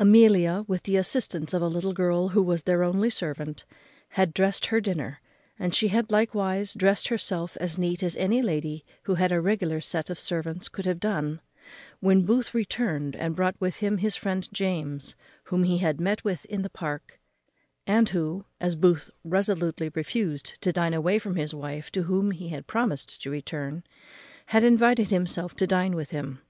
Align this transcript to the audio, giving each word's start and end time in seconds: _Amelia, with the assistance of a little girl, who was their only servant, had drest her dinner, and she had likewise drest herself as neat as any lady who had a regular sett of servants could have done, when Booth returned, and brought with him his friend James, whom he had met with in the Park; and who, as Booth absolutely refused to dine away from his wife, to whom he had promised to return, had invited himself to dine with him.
_Amelia, 0.02 0.64
with 0.66 0.84
the 0.84 0.96
assistance 0.96 1.52
of 1.52 1.60
a 1.60 1.68
little 1.68 1.92
girl, 1.92 2.28
who 2.28 2.42
was 2.42 2.62
their 2.62 2.82
only 2.82 3.10
servant, 3.10 3.66
had 4.12 4.32
drest 4.32 4.68
her 4.72 4.80
dinner, 4.80 5.20
and 5.58 5.74
she 5.74 5.88
had 5.88 6.10
likewise 6.10 6.72
drest 6.72 7.08
herself 7.08 7.54
as 7.60 7.76
neat 7.76 8.02
as 8.02 8.16
any 8.16 8.40
lady 8.40 8.82
who 9.02 9.16
had 9.16 9.30
a 9.30 9.42
regular 9.42 9.82
sett 9.82 10.08
of 10.08 10.18
servants 10.18 10.70
could 10.70 10.86
have 10.86 10.98
done, 10.98 11.42
when 12.00 12.24
Booth 12.24 12.54
returned, 12.54 13.14
and 13.14 13.36
brought 13.36 13.60
with 13.60 13.76
him 13.84 13.98
his 13.98 14.16
friend 14.16 14.48
James, 14.54 15.14
whom 15.44 15.64
he 15.64 15.76
had 15.76 16.00
met 16.00 16.24
with 16.24 16.46
in 16.46 16.62
the 16.62 16.70
Park; 16.70 17.20
and 17.86 18.08
who, 18.08 18.46
as 18.62 18.74
Booth 18.74 19.10
absolutely 19.30 19.90
refused 19.90 20.58
to 20.62 20.72
dine 20.72 20.94
away 20.94 21.18
from 21.18 21.36
his 21.36 21.52
wife, 21.52 21.92
to 21.92 22.04
whom 22.04 22.30
he 22.30 22.48
had 22.48 22.66
promised 22.66 23.20
to 23.20 23.28
return, 23.30 23.84
had 24.46 24.64
invited 24.64 25.10
himself 25.10 25.52
to 25.56 25.66
dine 25.66 25.94
with 25.94 26.10
him. 26.10 26.40